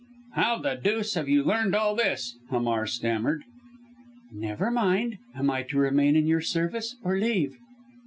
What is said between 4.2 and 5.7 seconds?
"Never you mind. Am I